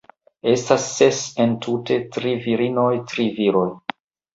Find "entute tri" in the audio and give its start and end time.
1.47-2.35